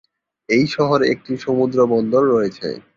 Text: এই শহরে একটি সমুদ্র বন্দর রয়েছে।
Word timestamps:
এই 0.49 0.65
শহরে 0.75 1.05
একটি 1.13 1.33
সমুদ্র 1.37 1.77
বন্দর 1.93 2.23
রয়েছে। 2.27 2.67